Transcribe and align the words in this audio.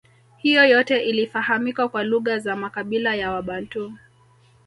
Hiyo 0.37 0.65
yote 0.65 1.03
ilifahamika 1.03 1.87
kwa 1.87 2.03
lugha 2.03 2.39
za 2.39 2.55
makabila 2.55 3.15
ya 3.15 3.31
wabantu 3.31 3.93